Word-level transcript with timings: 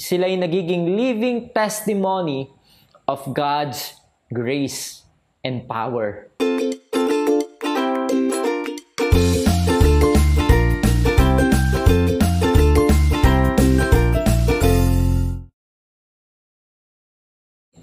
sila'y 0.00 0.40
nagiging 0.40 0.96
living 0.96 1.52
testimony 1.52 2.48
of 3.04 3.20
God's 3.36 4.00
grace 4.32 5.04
and 5.44 5.68
power. 5.68 6.32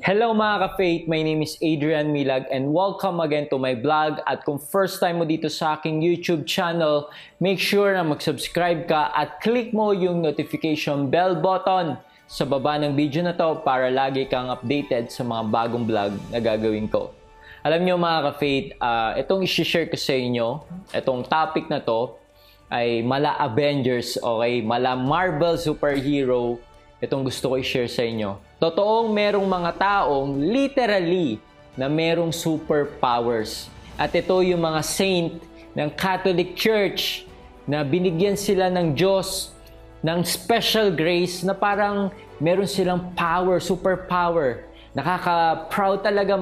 Hello 0.07 0.31
mga 0.31 0.71
ka-faith, 0.71 1.04
my 1.05 1.20
name 1.20 1.43
is 1.43 1.59
Adrian 1.61 2.15
Milag 2.15 2.47
and 2.49 2.71
welcome 2.73 3.20
again 3.20 3.45
to 3.52 3.59
my 3.59 3.75
vlog. 3.75 4.23
At 4.25 4.41
kung 4.47 4.57
first 4.57 5.04
time 5.04 5.21
mo 5.21 5.27
dito 5.27 5.52
sa 5.52 5.77
aking 5.77 5.99
YouTube 5.99 6.47
channel, 6.49 7.11
make 7.43 7.59
sure 7.59 7.91
na 7.91 8.07
mag-subscribe 8.07 8.88
ka 8.88 9.11
at 9.13 9.43
click 9.43 9.75
mo 9.75 9.91
yung 9.93 10.23
notification 10.23 11.11
bell 11.11 11.38
button 11.38 11.99
sa 12.28 12.44
baba 12.44 12.75
ng 12.75 12.91
video 12.91 13.23
na 13.23 13.32
to 13.32 13.64
para 13.64 13.88
lagi 13.88 14.28
kang 14.28 14.51
updated 14.51 15.07
sa 15.07 15.24
mga 15.24 15.47
bagong 15.47 15.88
vlog 15.88 16.11
na 16.28 16.43
gagawin 16.43 16.92
ko. 16.92 17.15
Alam 17.64 17.88
nyo 17.88 17.96
mga 17.96 18.20
ka-faith, 18.32 18.68
uh, 18.84 19.15
itong 19.15 19.47
isi-share 19.47 19.88
ko 19.88 19.96
sa 19.96 20.11
inyo, 20.11 20.48
itong 20.92 21.24
topic 21.24 21.71
na 21.71 21.79
to 21.79 22.20
ay 22.68 23.00
mala 23.00 23.39
Avengers, 23.39 24.20
okay? 24.20 24.60
Mala 24.60 25.00
Marvel 25.00 25.56
superhero, 25.56 26.60
itong 27.00 27.24
gusto 27.24 27.56
ko 27.56 27.56
i-share 27.56 27.87
sa 27.87 28.04
inyo. 28.04 28.36
Totoong 28.59 29.07
merong 29.07 29.48
mga 29.48 29.71
taong 29.79 30.36
literally 30.51 31.39
na 31.79 31.87
merong 31.87 32.36
superpowers. 32.36 33.72
At 33.95 34.12
ito 34.12 34.36
yung 34.44 34.59
mga 34.59 34.84
saint 34.84 35.39
ng 35.80 35.89
Catholic 35.95 36.59
Church 36.59 37.23
na 37.64 37.88
binigyan 37.88 38.36
sila 38.36 38.67
ng 38.67 38.92
Diyos 38.95 39.56
ng 40.02 40.22
special 40.23 40.94
grace 40.94 41.42
na 41.42 41.58
parang 41.58 42.14
meron 42.38 42.69
silang 42.69 43.14
power, 43.14 43.58
superpower. 43.61 44.66
Nakaka-proud 44.97 46.02
talaga 46.02 46.34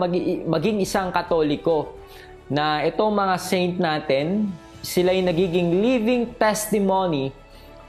maging 0.48 0.80
isang 0.80 1.12
katoliko 1.12 1.96
na 2.48 2.86
itong 2.88 3.12
mga 3.12 3.36
saint 3.42 3.76
natin, 3.76 4.48
sila 4.86 5.12
ay 5.12 5.26
nagiging 5.26 5.82
living 5.82 6.24
testimony 6.38 7.34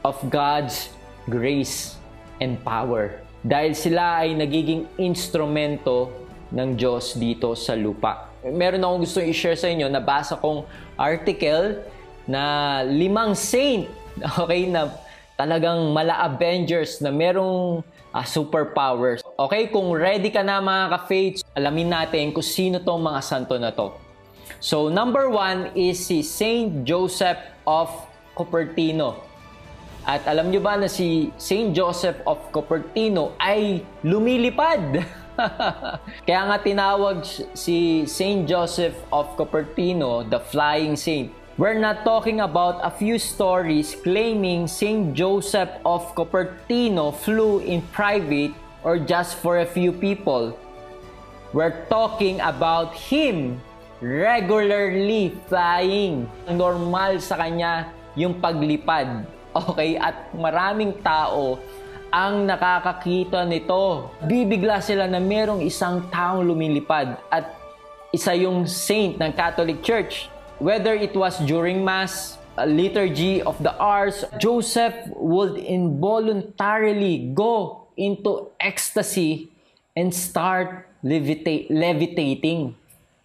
of 0.00 0.16
God's 0.33 0.89
grace 1.28 2.00
and 2.41 2.56
power 2.64 3.20
dahil 3.44 3.77
sila 3.77 4.25
ay 4.25 4.33
nagiging 4.34 4.88
instrumento 4.98 6.11
ng 6.50 6.75
Diyos 6.75 7.14
dito 7.14 7.53
sa 7.55 7.77
lupa. 7.77 8.33
Meron 8.42 8.83
akong 8.83 9.00
gusto 9.03 9.19
i-share 9.22 9.59
sa 9.59 9.70
inyo, 9.70 9.86
nabasa 9.91 10.38
kong 10.38 10.66
article 10.98 11.83
na 12.27 12.81
limang 12.83 13.34
saint, 13.38 13.86
okay, 14.42 14.66
na 14.66 14.91
talagang 15.36 15.92
mala 15.92 16.27
Avengers 16.27 16.98
na 17.05 17.12
merong 17.12 17.84
uh, 18.17 18.25
superpowers. 18.25 19.20
Okay, 19.36 19.69
kung 19.69 19.92
ready 19.92 20.33
ka 20.33 20.41
na 20.41 20.64
mga 20.64 20.84
ka-faith, 20.97 21.45
alamin 21.53 21.92
natin 21.92 22.33
kung 22.33 22.45
sino 22.45 22.81
tong 22.81 23.05
mga 23.05 23.20
santo 23.20 23.61
na 23.61 23.69
to. 23.69 23.92
So, 24.56 24.89
number 24.89 25.28
one 25.28 25.77
is 25.77 26.00
si 26.00 26.25
Saint 26.25 26.89
Joseph 26.89 27.37
of 27.69 27.92
Cupertino. 28.33 29.20
At 30.06 30.25
alam 30.25 30.48
nyo 30.48 30.62
ba 30.62 30.78
na 30.81 30.89
si 30.89 31.34
Saint 31.37 31.77
Joseph 31.77 32.17
of 32.25 32.41
Cupertino 32.55 33.37
ay 33.37 33.84
lumilipad? 34.06 35.03
Kaya 36.27 36.42
nga 36.48 36.59
tinawag 36.62 37.27
si 37.53 38.06
Saint 38.09 38.48
Joseph 38.48 38.97
of 39.12 39.28
Cupertino 39.37 40.25
the 40.25 40.41
Flying 40.41 40.97
Saint. 40.97 41.28
We're 41.57 41.81
not 41.81 42.05
talking 42.05 42.45
about 42.45 42.85
a 42.85 42.93
few 42.93 43.17
stories 43.17 43.97
claiming 44.05 44.69
Saint 44.69 45.17
Joseph 45.17 45.73
of 45.89 46.05
Cupertino 46.12 47.17
flew 47.17 47.65
in 47.65 47.81
private 47.97 48.53
or 48.85 49.01
just 49.01 49.41
for 49.41 49.65
a 49.65 49.65
few 49.65 49.89
people. 49.89 50.53
We're 51.57 51.89
talking 51.89 52.45
about 52.45 52.93
him 52.93 53.57
regularly 54.05 55.33
flying. 55.49 56.28
Normal 56.45 57.25
sa 57.25 57.41
kanya 57.41 57.89
yung 58.12 58.37
paglipad 58.37 59.25
Okay? 59.56 59.97
At 59.97 60.37
maraming 60.37 61.00
tao 61.00 61.56
ang 62.12 62.45
nakakakita 62.45 63.49
nito. 63.49 64.12
Bibigla 64.28 64.84
sila 64.84 65.09
na 65.09 65.25
merong 65.25 65.65
isang 65.65 66.05
taong 66.12 66.45
lumilipad 66.45 67.16
at 67.33 67.56
isa 68.12 68.37
yung 68.37 68.69
saint 68.69 69.16
ng 69.16 69.33
Catholic 69.33 69.81
Church. 69.81 70.35
Whether 70.56 70.97
it 70.97 71.12
was 71.12 71.37
during 71.44 71.84
Mass, 71.84 72.41
liturgy 72.56 73.44
of 73.44 73.61
the 73.61 73.77
hours, 73.77 74.25
Joseph 74.41 74.97
would 75.12 75.61
involuntarily 75.61 77.28
go 77.37 77.84
into 77.93 78.49
ecstasy 78.56 79.53
and 79.93 80.09
start 80.16 80.89
levita- 81.05 81.69
levitating. 81.69 82.72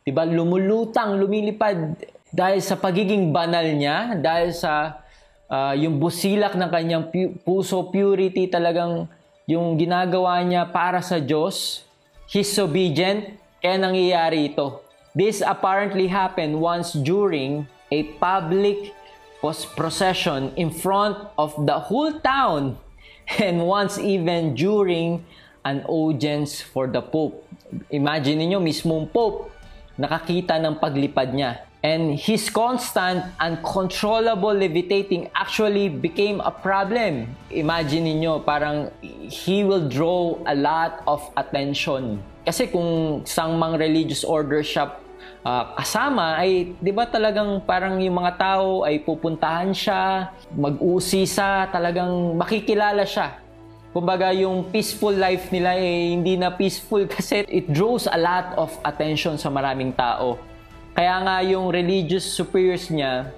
Diba? 0.03 0.27
Lumulutang, 0.27 1.23
lumilipad 1.23 1.95
dahil 2.35 2.59
sa 2.59 2.75
pagiging 2.75 3.31
banal 3.31 3.63
niya, 3.63 4.19
dahil 4.19 4.51
sa 4.51 4.99
uh, 5.47 5.71
yung 5.71 6.03
busilak 6.03 6.59
ng 6.59 6.67
kanyang 6.67 7.05
pu- 7.07 7.35
puso, 7.47 7.87
purity 7.91 8.51
talagang 8.51 9.07
yung 9.47 9.79
ginagawa 9.79 10.43
niya 10.43 10.67
para 10.67 10.99
sa 10.99 11.15
Diyos. 11.15 11.87
He's 12.27 12.51
obedient, 12.59 13.39
kaya 13.63 13.79
nangyayari 13.79 14.51
ito. 14.51 14.83
This 15.11 15.43
apparently 15.43 16.07
happened 16.07 16.63
once 16.63 16.95
during 16.95 17.67
a 17.91 18.03
public 18.15 18.95
procession 19.75 20.55
in 20.55 20.71
front 20.71 21.17
of 21.35 21.51
the 21.67 21.91
whole 21.91 22.15
town 22.23 22.77
and 23.39 23.67
once 23.67 23.99
even 23.99 24.55
during 24.55 25.25
an 25.67 25.83
audience 25.91 26.61
for 26.61 26.87
the 26.87 27.03
Pope. 27.03 27.43
Imagine 27.91 28.47
niyo 28.47 28.63
mismong 28.63 29.11
Pope 29.11 29.51
nakakita 29.99 30.55
ng 30.63 30.79
paglipad 30.79 31.35
niya. 31.35 31.67
And 31.81 32.13
his 32.13 32.45
constant, 32.53 33.25
uncontrollable 33.41 34.53
levitating 34.53 35.33
actually 35.33 35.89
became 35.89 36.37
a 36.45 36.53
problem. 36.53 37.33
Imagine 37.49 38.21
niyo 38.21 38.45
parang 38.45 38.93
he 39.01 39.65
will 39.65 39.89
draw 39.89 40.37
a 40.45 40.53
lot 40.53 41.01
of 41.09 41.25
attention. 41.33 42.21
Kasi 42.45 42.69
kung 42.69 43.21
sang 43.25 43.57
mang 43.57 43.81
religious 43.81 44.21
order 44.21 44.61
siya 44.61 44.93
uh, 45.41 45.73
kasama, 45.73 46.37
ay 46.37 46.77
di 46.77 46.93
ba 46.93 47.09
talagang 47.09 47.65
parang 47.65 47.97
yung 47.97 48.13
mga 48.13 48.37
tao 48.37 48.85
ay 48.85 49.01
pupuntahan 49.01 49.73
siya, 49.73 50.29
mag-usisa, 50.53 51.65
talagang 51.73 52.37
makikilala 52.37 53.09
siya. 53.09 53.41
Kumbaga 53.89 54.29
yung 54.37 54.69
peaceful 54.69 55.17
life 55.17 55.49
nila 55.49 55.75
eh 55.81 56.13
hindi 56.13 56.37
na 56.37 56.53
peaceful 56.53 57.09
kasi 57.17 57.41
it 57.49 57.73
draws 57.73 58.05
a 58.05 58.21
lot 58.21 58.53
of 58.53 58.69
attention 58.85 59.33
sa 59.41 59.49
maraming 59.49 59.97
tao. 59.97 60.50
Kaya 60.91 61.23
nga 61.23 61.35
yung 61.43 61.71
religious 61.71 62.27
superiors 62.27 62.91
niya 62.91 63.31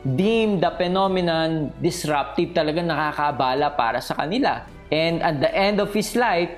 deemed 0.00 0.64
the 0.64 0.72
phenomenon 0.80 1.68
disruptive 1.76 2.56
talaga 2.56 2.80
nakakabala 2.80 3.68
para 3.76 4.00
sa 4.00 4.16
kanila. 4.16 4.64
And 4.88 5.20
at 5.22 5.38
the 5.38 5.52
end 5.52 5.78
of 5.78 5.92
his 5.92 6.16
life, 6.16 6.50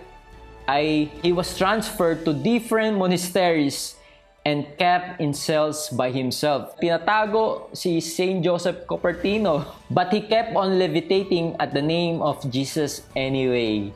ay 0.70 1.10
he 1.20 1.34
was 1.34 1.58
transferred 1.58 2.22
to 2.22 2.30
different 2.30 2.94
monasteries 2.94 3.98
and 4.42 4.66
kept 4.78 5.22
in 5.22 5.34
cells 5.34 5.90
by 5.90 6.10
himself. 6.10 6.74
Tinatago 6.78 7.70
si 7.74 8.02
Saint 8.02 8.42
Joseph 8.42 8.86
Cupertino, 8.86 9.66
but 9.90 10.10
he 10.10 10.22
kept 10.22 10.54
on 10.58 10.78
levitating 10.78 11.54
at 11.58 11.74
the 11.74 11.82
name 11.82 12.22
of 12.22 12.42
Jesus 12.50 13.06
anyway. 13.14 13.90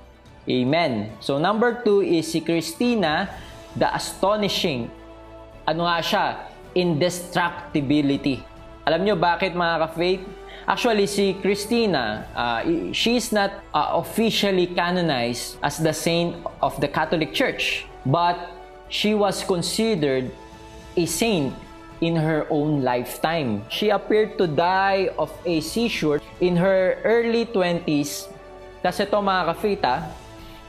Amen. 0.47 1.10
So 1.19 1.38
number 1.38 1.82
two 1.82 2.03
is 2.03 2.31
si 2.31 2.38
Christina, 2.43 3.31
the 3.75 3.91
astonishing 3.91 4.91
ano 5.66 5.82
nga 5.82 5.99
siya, 5.99 6.27
indestructibility. 6.78 8.38
Alam 8.87 9.03
nyo 9.03 9.15
bakit 9.19 9.50
mga 9.53 9.82
ka-faith? 9.82 10.22
Actually, 10.66 11.06
si 11.06 11.34
Christina, 11.38 12.27
uh, 12.34 12.62
she's 12.91 13.31
not 13.31 13.62
uh, 13.71 13.99
officially 13.99 14.66
canonized 14.71 15.59
as 15.62 15.79
the 15.79 15.94
saint 15.94 16.35
of 16.62 16.75
the 16.82 16.90
Catholic 16.90 17.31
Church, 17.35 17.87
but 18.06 18.55
she 18.90 19.14
was 19.14 19.43
considered 19.46 20.31
a 20.99 21.06
saint 21.06 21.55
in 22.02 22.14
her 22.14 22.46
own 22.50 22.82
lifetime. 22.82 23.62
She 23.70 23.90
appeared 23.90 24.38
to 24.38 24.46
die 24.46 25.11
of 25.19 25.31
a 25.46 25.62
seizure 25.62 26.20
in 26.43 26.58
her 26.58 26.99
early 27.02 27.46
20s. 27.46 28.31
Kasi 28.82 29.06
ito 29.06 29.19
mga 29.19 29.43
ka-faith, 29.55 29.82
ah, 29.87 30.02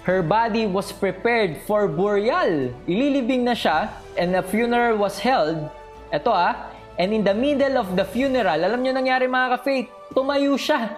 her 0.07 0.24
body 0.24 0.63
was 0.63 0.95
prepared 0.95 1.59
for 1.68 1.92
burial. 1.92 2.71
Ililibing 2.88 3.44
na 3.44 3.51
siya 3.51 3.92
and 4.15 4.39
a 4.39 4.42
funeral 4.42 4.95
was 4.95 5.19
held. 5.19 5.68
Ito 6.15 6.31
ah, 6.31 6.71
and 6.95 7.12
in 7.12 7.27
the 7.27 7.36
middle 7.36 7.75
of 7.75 7.92
the 7.92 8.07
funeral, 8.07 8.56
alam 8.56 8.80
niyo 8.80 8.95
nangyari 8.95 9.27
mga 9.27 9.59
ka-faith, 9.59 9.92
tumayo 10.15 10.56
siya. 10.56 10.95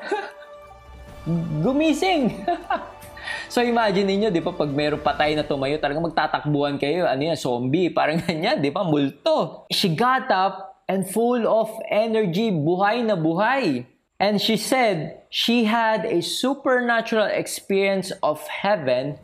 Gumising. 1.66 2.46
so 3.54 3.66
imagine 3.66 4.06
niyo, 4.06 4.30
'di 4.30 4.46
ba, 4.46 4.54
pag 4.54 4.70
mayroong 4.70 5.02
patay 5.02 5.34
na 5.34 5.42
tumayo, 5.42 5.82
talagang 5.82 6.06
magtatakbuhan 6.06 6.78
kayo. 6.78 7.10
Ano 7.10 7.34
yan, 7.34 7.38
zombie, 7.38 7.90
parang 7.90 8.22
ganyan, 8.22 8.62
'di 8.62 8.70
ba? 8.70 8.86
Multo. 8.86 9.66
She 9.74 9.90
got 9.98 10.30
up 10.30 10.86
and 10.86 11.10
full 11.10 11.50
of 11.50 11.74
energy, 11.90 12.54
buhay 12.54 13.02
na 13.02 13.18
buhay. 13.18 13.90
And 14.20 14.42
she 14.42 14.58
said 14.58 15.24
she 15.30 15.64
had 15.64 16.04
a 16.04 16.22
supernatural 16.22 17.26
experience 17.26 18.12
of 18.22 18.46
heaven, 18.48 19.18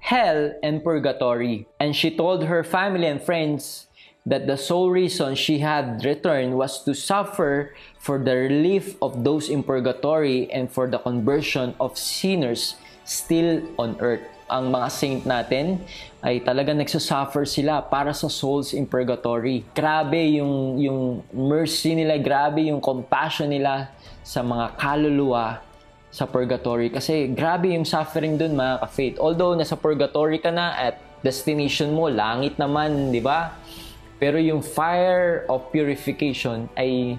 hell, 0.00 0.54
and 0.62 0.82
purgatory. 0.82 1.68
And 1.78 1.94
she 1.94 2.16
told 2.16 2.44
her 2.44 2.64
family 2.64 3.06
and 3.06 3.20
friends 3.20 3.88
that 4.24 4.46
the 4.46 4.56
sole 4.56 4.90
reason 4.90 5.34
she 5.34 5.58
had 5.58 6.04
returned 6.04 6.56
was 6.56 6.84
to 6.84 6.94
suffer 6.94 7.74
for 7.98 8.18
the 8.18 8.36
relief 8.36 8.96
of 9.02 9.24
those 9.24 9.48
in 9.48 9.62
purgatory 9.62 10.50
and 10.52 10.70
for 10.72 10.88
the 10.88 10.98
conversion 10.98 11.74
of 11.80 11.98
sinners 11.98 12.76
still 13.04 13.62
on 13.78 13.96
earth. 14.00 14.24
Ang 14.48 14.72
mga 14.72 14.88
saint 14.88 15.22
natin 15.28 15.84
ay 16.24 16.40
talaga 16.40 16.72
nagsasuffer 16.72 17.44
sila 17.44 17.84
para 17.84 18.16
sa 18.16 18.32
souls 18.32 18.72
in 18.72 18.88
purgatory. 18.88 19.62
Grabe 19.76 20.18
yung, 20.40 20.80
yung 20.80 21.00
mercy 21.30 21.92
nila, 21.92 22.16
grabe 22.16 22.66
yung 22.72 22.80
compassion 22.80 23.52
nila 23.52 23.92
sa 24.24 24.40
mga 24.40 24.74
kaluluwa 24.80 25.60
sa 26.08 26.24
purgatory. 26.24 26.88
Kasi 26.88 27.28
grabe 27.30 27.76
yung 27.76 27.84
suffering 27.84 28.40
dun 28.40 28.56
mga 28.56 28.88
ka-faith. 28.88 29.16
Although 29.20 29.52
nasa 29.52 29.76
purgatory 29.76 30.40
ka 30.40 30.48
na 30.48 30.72
at 30.74 30.96
destination 31.20 31.92
mo, 31.92 32.08
langit 32.08 32.56
naman, 32.56 33.12
di 33.12 33.20
ba? 33.20 33.52
Pero 34.18 34.40
yung 34.40 34.64
fire 34.64 35.46
of 35.46 35.70
purification 35.70 36.66
ay 36.74 37.14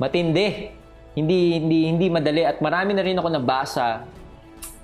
matindi. 0.00 0.74
Hindi 1.14 1.58
hindi 1.58 1.78
hindi 1.90 2.06
madali 2.06 2.42
at 2.46 2.62
marami 2.62 2.94
na 2.94 3.02
rin 3.02 3.18
ako 3.18 3.28
nabasa 3.30 4.06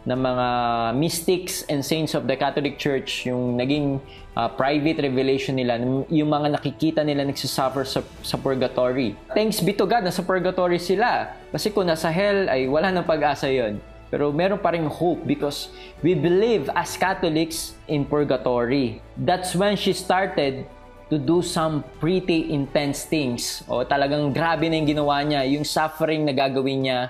ng 0.07 0.21
mga 0.23 0.49
mystics 0.95 1.67
and 1.67 1.83
saints 1.83 2.15
of 2.15 2.31
the 2.31 2.39
Catholic 2.39 2.79
Church, 2.79 3.27
yung 3.27 3.59
naging 3.59 3.99
uh, 4.39 4.47
private 4.55 5.03
revelation 5.03 5.59
nila, 5.59 5.83
yung 6.07 6.31
mga 6.31 6.55
nakikita 6.55 7.03
nila 7.03 7.27
nagsasuffer 7.27 7.83
sa, 7.83 8.01
sa 8.23 8.39
purgatory. 8.39 9.19
Thanks 9.35 9.59
be 9.59 9.75
to 9.75 9.83
God, 9.83 10.07
nasa 10.07 10.23
purgatory 10.23 10.79
sila. 10.79 11.35
Kasi 11.51 11.75
kung 11.75 11.91
nasa 11.91 12.07
hell, 12.15 12.47
ay 12.47 12.71
wala 12.71 12.95
nang 12.95 13.03
pag-asa 13.03 13.51
yon. 13.51 13.83
Pero 14.07 14.31
meron 14.31 14.63
pa 14.63 14.71
rin 14.71 14.87
hope 14.87 15.27
because 15.27 15.75
we 15.99 16.15
believe 16.15 16.71
as 16.79 16.95
Catholics 16.95 17.75
in 17.91 18.07
purgatory. 18.07 19.03
That's 19.19 19.59
when 19.59 19.75
she 19.75 19.91
started 19.91 20.71
to 21.11 21.19
do 21.19 21.43
some 21.43 21.83
pretty 21.99 22.55
intense 22.55 23.03
things. 23.03 23.67
O 23.67 23.83
talagang 23.83 24.31
grabe 24.31 24.71
na 24.71 24.79
yung 24.79 24.87
ginawa 24.87 25.27
niya, 25.27 25.43
yung 25.51 25.67
suffering 25.67 26.23
na 26.23 26.31
gagawin 26.31 26.87
niya 26.87 27.01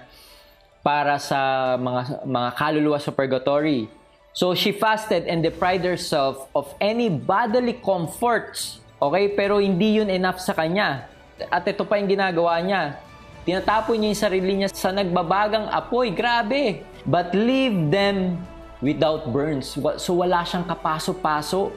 para 0.87 1.19
sa 1.19 1.75
mga 1.75 2.23
mga 2.23 2.51
kaluluwa 2.55 3.03
sa 3.03 3.11
purgatory. 3.11 3.91
So 4.31 4.55
she 4.55 4.71
fasted 4.71 5.27
and 5.27 5.43
deprived 5.43 5.83
herself 5.83 6.47
of 6.55 6.71
any 6.79 7.11
bodily 7.11 7.83
comforts. 7.83 8.79
Okay, 9.03 9.35
pero 9.35 9.59
hindi 9.59 9.99
yun 9.99 10.07
enough 10.07 10.39
sa 10.39 10.55
kanya. 10.55 11.11
At 11.51 11.67
ito 11.67 11.83
pa 11.83 11.99
yung 11.99 12.07
ginagawa 12.07 12.63
niya. 12.63 13.03
Tinatapon 13.43 13.99
niya 13.99 14.09
yung 14.15 14.23
sarili 14.23 14.53
niya 14.63 14.71
sa 14.71 14.95
nagbabagang 14.95 15.67
apoy. 15.75 16.15
Grabe! 16.15 16.87
But 17.03 17.35
leave 17.35 17.91
them 17.91 18.39
without 18.79 19.27
burns. 19.35 19.75
So 19.99 20.23
wala 20.23 20.47
siyang 20.47 20.71
kapaso-paso 20.71 21.75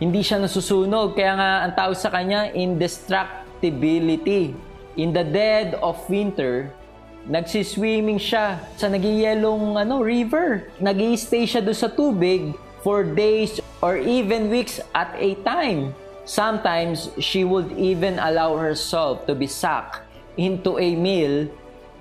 hindi 0.00 0.24
siya 0.24 0.40
nasusunog. 0.40 1.12
Kaya 1.12 1.36
nga 1.36 1.50
ang 1.68 1.76
tawag 1.76 2.00
sa 2.00 2.08
kanya, 2.08 2.48
indestructibility. 2.56 4.56
In 4.96 5.12
the 5.12 5.22
dead 5.22 5.76
of 5.84 6.00
winter, 6.08 6.72
nagsiswimming 7.28 8.16
siya 8.16 8.62
sa 8.78 8.88
nagiyelong 8.88 9.76
ano, 9.76 10.00
river. 10.00 10.70
nag 10.80 10.96
stay 11.20 11.44
siya 11.44 11.60
doon 11.60 11.76
sa 11.76 11.90
tubig 11.92 12.56
for 12.80 13.04
days 13.04 13.60
or 13.84 14.00
even 14.00 14.48
weeks 14.48 14.80
at 14.96 15.12
a 15.20 15.36
time. 15.44 15.92
Sometimes, 16.24 17.10
she 17.18 17.42
would 17.42 17.74
even 17.74 18.20
allow 18.22 18.54
herself 18.56 19.26
to 19.26 19.34
be 19.34 19.50
sucked 19.50 20.00
into 20.38 20.78
a 20.78 20.94
mill 20.94 21.50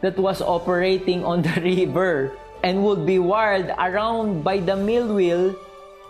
that 0.05 0.15
was 0.15 0.39
operating 0.39 1.25
on 1.25 1.41
the 1.41 1.55
river 1.65 2.31
and 2.61 2.83
would 2.83 3.07
be 3.07 3.17
whirled 3.17 3.71
around 3.79 4.43
by 4.43 4.59
the 4.59 4.75
mill 4.75 5.11
wheel 5.15 5.55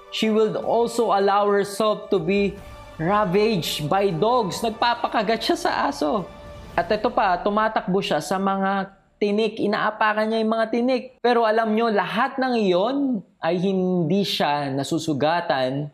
She 0.10 0.34
will 0.34 0.58
also 0.66 1.14
allow 1.14 1.50
herself 1.50 2.10
to 2.10 2.18
be 2.18 2.58
ravaged 2.98 3.86
by 3.86 4.10
dogs. 4.10 4.62
Nagpapakagat 4.66 5.38
siya 5.38 5.58
sa 5.58 5.72
aso. 5.86 6.26
At 6.74 6.90
ito 6.90 7.14
pa, 7.14 7.38
tumatakbo 7.38 8.02
siya 8.02 8.18
sa 8.18 8.42
mga 8.42 8.90
tinik. 9.19 9.60
Inaapakan 9.60 10.31
niya 10.31 10.39
yung 10.42 10.54
mga 10.56 10.68
tinik. 10.71 11.04
Pero 11.19 11.44
alam 11.44 11.75
nyo, 11.75 11.92
lahat 11.92 12.39
ng 12.39 12.54
iyon 12.56 12.98
ay 13.44 13.60
hindi 13.60 14.24
siya 14.24 14.71
nasusugatan. 14.71 15.92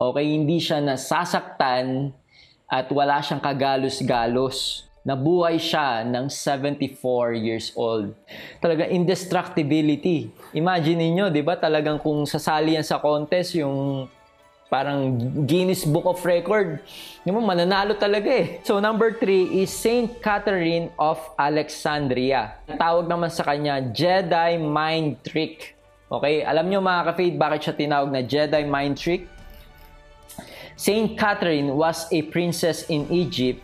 Okay, 0.00 0.26
hindi 0.26 0.58
siya 0.58 0.80
nasasaktan 0.80 2.16
at 2.68 2.86
wala 2.90 3.20
siyang 3.20 3.42
kagalos-galos 3.42 4.88
nabuhay 5.08 5.56
siya 5.56 6.04
ng 6.04 6.28
74 6.28 7.32
years 7.40 7.72
old. 7.72 8.12
Talaga 8.60 8.84
indestructibility. 8.84 10.28
Imagine 10.52 11.08
niyo, 11.08 11.32
'di 11.32 11.40
ba? 11.40 11.56
Talagang 11.56 11.96
kung 11.96 12.28
sasali 12.28 12.76
yan 12.76 12.84
sa 12.84 13.00
contest 13.00 13.56
yung 13.56 14.04
parang 14.68 15.16
Guinness 15.48 15.88
Book 15.88 16.04
of 16.04 16.20
Record, 16.24 16.84
yung 17.24 17.40
mo 17.40 17.42
mananalo 17.44 17.96
talaga 17.96 18.28
eh. 18.28 18.60
So 18.64 18.80
number 18.80 19.16
3 19.16 19.64
is 19.64 19.72
Saint 19.72 20.20
Catherine 20.20 20.92
of 21.00 21.16
Alexandria. 21.40 22.60
Tawag 22.68 23.08
naman 23.08 23.32
sa 23.32 23.44
kanya 23.44 23.80
Jedi 23.80 24.60
Mind 24.60 25.24
Trick. 25.24 25.74
Okay, 26.08 26.40
alam 26.44 26.68
niyo 26.68 26.80
mga 26.80 27.12
ka-faith 27.12 27.36
bakit 27.36 27.60
siya 27.68 27.74
tinawag 27.76 28.08
na 28.12 28.24
Jedi 28.24 28.64
Mind 28.64 28.96
Trick? 28.96 29.28
Saint 30.78 31.18
Catherine 31.18 31.74
was 31.74 32.06
a 32.14 32.22
princess 32.30 32.86
in 32.86 33.08
Egypt 33.10 33.58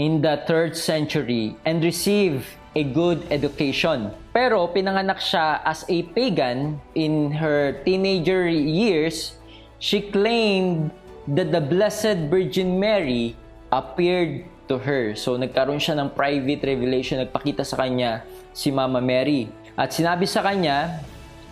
in 0.00 0.22
the 0.24 0.42
3rd 0.48 0.74
century 0.74 1.54
and 1.68 1.84
received 1.84 2.46
a 2.74 2.82
good 2.82 3.22
education. 3.30 4.10
Pero 4.34 4.66
pinanganak 4.72 5.22
siya 5.22 5.62
as 5.62 5.86
a 5.86 6.02
pagan 6.14 6.80
in 6.98 7.30
her 7.36 7.78
teenager 7.86 8.48
years. 8.50 9.38
She 9.84 10.00
claimed 10.00 10.96
that 11.28 11.52
the 11.52 11.60
Blessed 11.60 12.32
Virgin 12.32 12.80
Mary 12.80 13.36
appeared 13.68 14.48
to 14.64 14.80
her. 14.80 15.12
So 15.12 15.36
nagkaroon 15.36 15.76
siya 15.76 16.00
ng 16.00 16.16
private 16.16 16.64
revelation, 16.64 17.20
nagpakita 17.20 17.68
sa 17.68 17.76
kanya 17.76 18.24
si 18.56 18.72
Mama 18.72 19.04
Mary. 19.04 19.52
At 19.76 19.92
sinabi 19.92 20.24
sa 20.24 20.40
kanya 20.40 21.04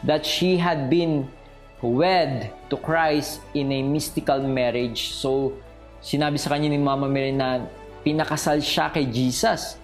that 0.08 0.24
she 0.24 0.56
had 0.56 0.88
been 0.88 1.28
wed 1.84 2.48
to 2.72 2.80
Christ 2.80 3.44
in 3.52 3.68
a 3.68 3.84
mystical 3.84 4.40
marriage. 4.40 5.12
So 5.12 5.52
sinabi 6.00 6.40
sa 6.40 6.56
kanya 6.56 6.72
ni 6.72 6.80
Mama 6.80 7.12
Mary 7.12 7.36
na 7.36 7.68
pinakasal 8.00 8.64
siya 8.64 8.88
kay 8.96 9.12
Jesus 9.12 9.76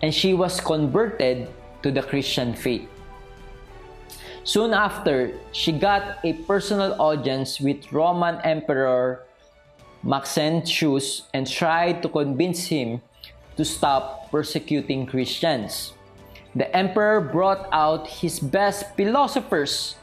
and 0.00 0.08
she 0.08 0.32
was 0.32 0.56
converted 0.56 1.52
to 1.84 1.92
the 1.92 2.00
Christian 2.00 2.56
faith. 2.56 2.88
Soon 4.44 4.72
after, 4.72 5.32
she 5.52 5.72
got 5.72 6.18
a 6.24 6.32
personal 6.48 6.96
audience 7.00 7.60
with 7.60 7.92
Roman 7.92 8.40
Emperor 8.42 9.22
Maxentius 10.02 11.28
and 11.34 11.46
tried 11.46 12.02
to 12.02 12.08
convince 12.08 12.66
him 12.66 13.02
to 13.56 13.64
stop 13.64 14.30
persecuting 14.30 15.06
Christians. 15.06 15.92
The 16.54 16.66
emperor 16.74 17.20
brought 17.20 17.68
out 17.70 18.08
his 18.08 18.40
best 18.40 18.96
philosophers 18.96 19.94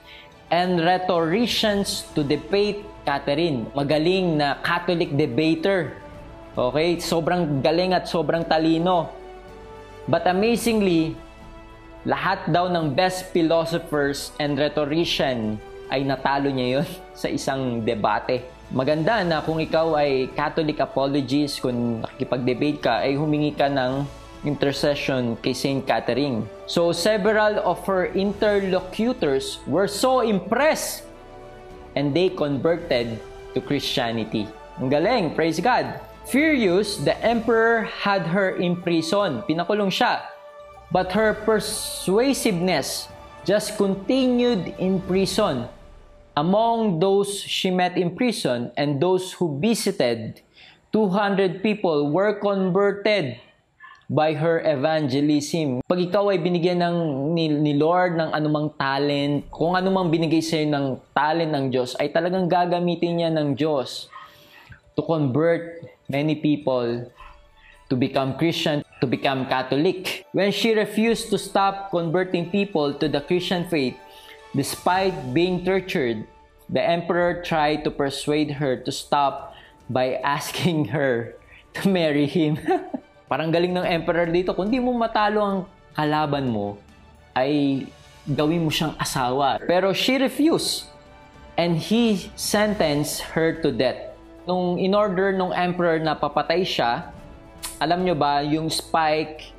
and 0.52 0.80
rhetoricians 0.80 2.06
to 2.16 2.24
debate 2.24 2.86
Catherine. 3.06 3.68
Magaling 3.76 4.38
na 4.38 4.56
Catholic 4.64 5.18
debater 5.18 5.98
Okay? 6.58 6.98
Sobrang 6.98 7.62
galing 7.62 7.94
at 7.94 8.10
sobrang 8.10 8.42
talino. 8.42 9.14
But 10.10 10.26
amazingly, 10.26 11.14
lahat 12.08 12.48
daw 12.48 12.72
ng 12.72 12.96
best 12.96 13.36
philosophers 13.36 14.32
and 14.40 14.56
rhetorician 14.56 15.60
ay 15.92 16.08
natalo 16.08 16.48
niya 16.48 16.80
yon 16.80 16.88
sa 17.22 17.28
isang 17.28 17.84
debate. 17.84 18.48
Maganda 18.72 19.24
na 19.28 19.44
kung 19.44 19.60
ikaw 19.60 20.00
ay 20.00 20.32
Catholic 20.32 20.80
apologist, 20.80 21.60
kung 21.60 22.04
nakikipag-debate 22.04 22.80
ka, 22.80 23.04
ay 23.04 23.20
humingi 23.20 23.52
ka 23.52 23.68
ng 23.68 24.08
intercession 24.48 25.36
kay 25.44 25.52
Saint 25.52 25.84
Catherine. 25.84 26.48
So 26.68 26.96
several 26.96 27.60
of 27.64 27.84
her 27.88 28.12
interlocutors 28.16 29.60
were 29.68 29.88
so 29.88 30.24
impressed 30.24 31.04
and 31.96 32.16
they 32.16 32.32
converted 32.32 33.20
to 33.56 33.60
Christianity. 33.60 34.48
Ang 34.80 34.92
galing, 34.92 35.36
praise 35.36 35.60
God. 35.60 36.00
Furious, 36.28 37.00
the 37.00 37.16
emperor 37.24 37.88
had 37.88 38.28
her 38.28 38.60
imprisoned. 38.60 39.48
Pinakulong 39.48 39.92
siya. 39.92 40.37
But 40.88 41.12
her 41.12 41.36
persuasiveness 41.36 43.12
just 43.44 43.76
continued 43.76 44.76
in 44.80 45.04
prison. 45.04 45.68
Among 46.38 47.00
those 47.04 47.44
she 47.44 47.72
met 47.72 47.98
in 47.98 48.16
prison 48.16 48.72
and 48.78 49.02
those 49.02 49.34
who 49.36 49.60
visited, 49.60 50.40
200 50.96 51.60
people 51.60 52.12
were 52.14 52.40
converted 52.40 53.40
by 54.08 54.32
her 54.32 54.64
evangelism. 54.64 55.84
Pag 55.84 56.00
ikaw 56.08 56.32
ay 56.32 56.40
binigyan 56.40 56.80
ng 56.80 56.98
ni, 57.36 57.52
ni 57.52 57.76
Lord 57.76 58.16
ng 58.16 58.32
anumang 58.32 58.72
talent, 58.80 59.52
kung 59.52 59.76
anumang 59.76 60.08
binigay 60.08 60.40
sa 60.40 60.56
iyo 60.56 60.72
ng 60.72 60.88
talent 61.12 61.52
ng 61.52 61.66
Diyos, 61.68 62.00
ay 62.00 62.16
talagang 62.16 62.48
gagamitin 62.48 63.20
niya 63.20 63.30
ng 63.36 63.60
Diyos 63.60 64.08
to 64.96 65.04
convert 65.04 65.84
many 66.08 66.40
people 66.40 67.12
to 67.90 67.96
become 67.96 68.38
Christian, 68.38 68.84
to 69.00 69.08
become 69.08 69.48
Catholic. 69.48 70.26
When 70.32 70.52
she 70.52 70.76
refused 70.76 71.30
to 71.32 71.38
stop 71.38 71.92
converting 71.92 72.52
people 72.52 72.94
to 72.96 73.08
the 73.08 73.22
Christian 73.22 73.68
faith, 73.68 73.96
despite 74.56 75.34
being 75.34 75.64
tortured, 75.64 76.28
the 76.70 76.84
emperor 76.84 77.42
tried 77.44 77.84
to 77.88 77.92
persuade 77.92 78.60
her 78.60 78.76
to 78.76 78.92
stop 78.92 79.56
by 79.90 80.20
asking 80.24 80.92
her 80.92 81.36
to 81.80 81.88
marry 81.88 82.28
him. 82.28 82.60
Parang 83.32 83.52
galing 83.52 83.76
ng 83.76 83.88
emperor 83.88 84.28
dito, 84.28 84.56
kung 84.56 84.72
di 84.72 84.80
mo 84.80 84.96
matalo 84.96 85.40
ang 85.44 85.60
kalaban 85.92 86.48
mo, 86.48 86.80
ay 87.36 87.84
gawin 88.28 88.64
mo 88.64 88.72
siyang 88.72 88.96
asawa. 89.00 89.60
Pero 89.64 89.92
she 89.92 90.16
refused 90.20 90.88
and 91.60 91.76
he 91.80 92.32
sentenced 92.36 93.36
her 93.36 93.56
to 93.60 93.72
death. 93.72 94.00
Nung 94.48 94.80
in 94.80 94.96
order 94.96 95.36
nung 95.36 95.52
emperor 95.52 96.00
na 96.00 96.16
papatay 96.16 96.64
siya, 96.64 97.12
alam 97.80 98.06
nyo 98.06 98.16
ba, 98.16 98.42
yung 98.42 98.70
spike 98.70 99.54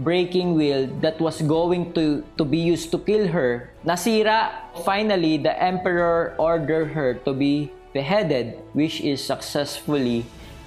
breaking 0.00 0.56
wheel 0.56 0.88
that 1.04 1.20
was 1.20 1.44
going 1.44 1.92
to, 1.92 2.24
to 2.36 2.44
be 2.44 2.56
used 2.56 2.90
to 2.90 2.98
kill 2.98 3.28
her, 3.28 3.70
nasira. 3.84 4.50
Finally, 4.84 5.36
the 5.38 5.52
emperor 5.62 6.34
ordered 6.38 6.92
her 6.96 7.14
to 7.14 7.32
be 7.32 7.70
beheaded, 7.92 8.56
which 8.72 9.00
is 9.00 9.22
successfully 9.22 10.24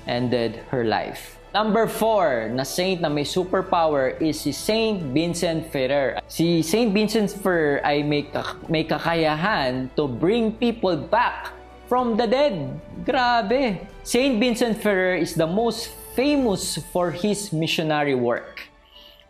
ended 0.08 0.62
her 0.70 0.86
life. 0.86 1.40
Number 1.54 1.86
4 1.86 2.50
na 2.58 2.66
saint 2.66 2.98
na 2.98 3.14
may 3.14 3.22
superpower 3.22 4.18
is 4.18 4.42
si 4.42 4.50
Saint 4.50 5.14
Vincent 5.14 5.70
Ferrer. 5.70 6.18
Si 6.26 6.66
Saint 6.66 6.90
Vincent 6.90 7.30
Ferrer 7.30 7.78
ay 7.86 8.02
may, 8.02 8.26
may 8.66 8.82
kakayahan 8.82 9.86
to 9.94 10.10
bring 10.10 10.50
people 10.58 10.98
back 10.98 11.54
from 11.86 12.18
the 12.18 12.26
dead. 12.26 12.74
Grabe! 13.06 13.86
Saint 14.02 14.42
Vincent 14.42 14.82
Ferrer 14.82 15.14
is 15.14 15.38
the 15.38 15.46
most 15.46 15.94
famous 16.16 16.78
for 16.94 17.12
his 17.12 17.52
missionary 17.52 18.16
work, 18.16 18.70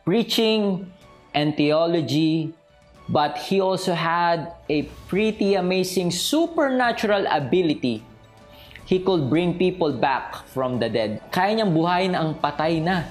preaching 0.06 0.92
and 1.34 1.56
theology, 1.56 2.54
but 3.10 3.38
he 3.38 3.60
also 3.60 3.94
had 3.94 4.54
a 4.70 4.84
pretty 5.08 5.56
amazing 5.56 6.12
supernatural 6.12 7.26
ability 7.28 8.04
He 8.84 9.00
could 9.00 9.32
bring 9.32 9.56
people 9.56 9.96
back 9.96 10.44
from 10.52 10.76
the 10.76 10.92
dead. 10.92 11.24
Kaya 11.32 11.56
niyang 11.56 11.72
buhayin 11.72 12.14
ang 12.20 12.36
patay 12.36 12.84
na. 12.84 13.08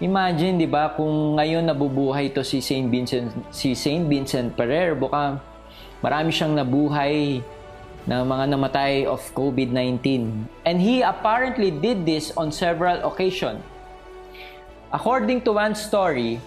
Imagine, 0.00 0.60
di 0.60 0.68
ba, 0.68 0.92
kung 0.92 1.36
ngayon 1.36 1.64
nabubuhay 1.64 2.32
to 2.32 2.44
si 2.44 2.60
Saint 2.60 2.88
Vincent, 2.88 3.32
si 3.52 3.72
Saint 3.76 4.04
Vincent 4.08 4.52
Ferrer, 4.56 4.96
baka 4.96 5.40
marami 6.04 6.32
siyang 6.32 6.56
nabuhay 6.56 7.40
na 8.10 8.26
mga 8.26 8.50
namatay 8.50 9.06
of 9.06 9.22
COVID-19. 9.38 10.42
And 10.66 10.82
he 10.82 11.06
apparently 11.06 11.70
did 11.70 12.02
this 12.02 12.34
on 12.34 12.50
several 12.50 12.98
occasions. 13.06 13.62
According 14.90 15.46
to 15.46 15.54
one 15.54 15.78
story, 15.78 16.42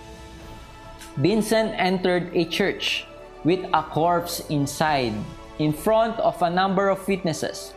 Vincent 1.15 1.71
entered 1.79 2.35
a 2.35 2.43
church 2.43 3.07
with 3.47 3.63
a 3.71 3.79
corpse 3.79 4.43
inside 4.51 5.15
in 5.55 5.71
front 5.71 6.19
of 6.19 6.35
a 6.43 6.51
number 6.51 6.91
of 6.91 6.99
witnesses. 7.07 7.71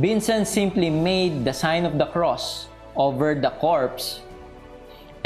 Vincent 0.00 0.48
simply 0.48 0.88
made 0.88 1.44
the 1.44 1.52
sign 1.52 1.84
of 1.84 2.00
the 2.00 2.08
cross 2.08 2.72
over 2.96 3.36
the 3.36 3.52
corpse 3.60 4.24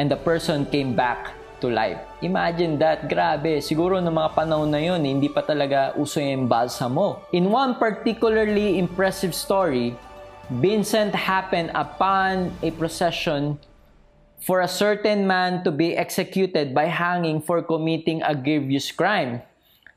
and 0.02 0.10
the 0.10 0.18
person 0.18 0.66
came 0.66 0.98
back 0.98 1.38
to 1.62 1.70
life. 1.70 2.02
Imagine 2.20 2.74
that, 2.82 3.06
grabe. 3.06 3.62
Siguro 3.62 4.02
ng 4.02 4.10
mga 4.10 4.34
panahon 4.34 4.74
na 4.74 4.82
yun, 4.82 4.98
hindi 5.06 5.30
pa 5.30 5.46
talaga 5.46 5.94
uso 5.94 6.18
yung 6.18 6.50
balsamo. 6.50 7.22
In 7.30 7.46
one 7.46 7.78
particularly 7.78 8.82
impressive 8.82 9.30
story, 9.30 9.94
Vincent 10.50 11.14
happened 11.14 11.70
upon 11.72 12.50
a 12.60 12.74
procession 12.74 13.62
for 14.42 14.60
a 14.60 14.68
certain 14.68 15.22
man 15.22 15.62
to 15.62 15.70
be 15.70 15.94
executed 15.94 16.74
by 16.74 16.90
hanging 16.90 17.38
for 17.38 17.62
committing 17.62 18.20
a 18.26 18.34
grievous 18.34 18.90
crime. 18.90 19.40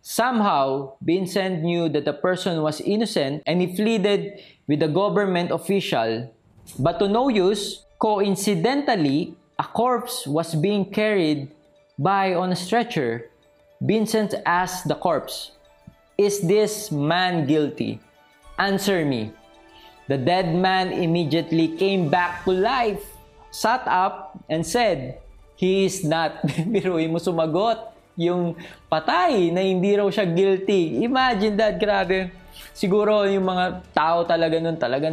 Somehow, 0.05 0.93
Vincent 1.01 1.65
knew 1.65 1.89
that 1.89 2.05
the 2.05 2.13
person 2.13 2.61
was 2.61 2.77
innocent 2.85 3.41
and 3.49 3.57
he 3.57 3.73
pleaded 3.73 4.37
with 4.69 4.85
a 4.85 4.87
government 4.87 5.49
official, 5.49 6.29
but 6.77 7.01
to 7.01 7.09
no 7.09 7.27
use, 7.27 7.81
coincidentally, 7.97 9.33
a 9.59 9.63
corpse 9.63 10.27
was 10.27 10.55
being 10.55 10.85
carried 10.91 11.51
by 11.97 12.33
on 12.35 12.51
a 12.51 12.55
stretcher. 12.55 13.31
Vincent 13.81 14.35
asked 14.45 14.87
the 14.87 14.95
corpse, 14.95 15.51
Is 16.17 16.39
this 16.41 16.91
man 16.91 17.47
guilty? 17.47 17.99
Answer 18.57 19.03
me. 19.03 19.31
The 20.07 20.17
dead 20.17 20.53
man 20.55 20.93
immediately 20.93 21.75
came 21.75 22.09
back 22.09 22.45
to 22.45 22.51
life, 22.51 23.03
sat 23.51 23.83
up, 23.87 24.39
and 24.49 24.65
said, 24.65 25.19
He 25.55 25.85
is 25.85 26.03
not. 26.03 26.43
Biruin 26.71 27.11
mo 27.11 27.19
sumagot. 27.19 27.95
Yung 28.15 28.55
patay 28.87 29.51
na 29.51 29.59
hindi 29.59 29.91
raw 29.95 30.07
siya 30.07 30.23
guilty. 30.23 31.03
Imagine 31.03 31.55
that, 31.59 31.75
grabe. 31.75 32.31
Siguro 32.71 33.27
yung 33.27 33.43
mga 33.43 33.83
tao 33.91 34.23
talaga 34.23 34.55
nun 34.59 34.79
talaga 34.79 35.11